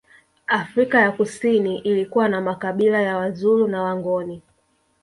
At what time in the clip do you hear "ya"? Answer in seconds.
1.01-1.11, 3.01-3.17